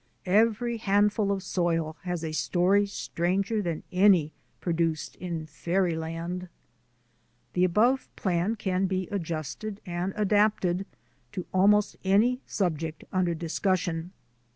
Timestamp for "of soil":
1.31-1.95